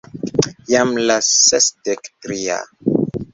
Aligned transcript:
Jam 0.71 0.95
la 1.11 1.17
sesdek 1.27 2.11
tria... 2.25 2.59